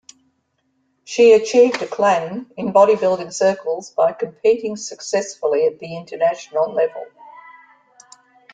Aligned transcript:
She 1.05 1.31
achieved 1.33 1.79
acclaim 1.83 2.51
in 2.57 2.73
bodybuilding 2.73 3.31
circles 3.31 3.91
by 3.91 4.13
competing 4.13 4.75
successfully 4.75 5.67
at 5.67 5.77
the 5.77 5.95
international 5.95 6.73
level. 6.73 7.05